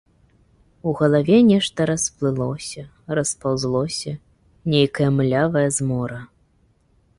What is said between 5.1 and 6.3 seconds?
млявая змора.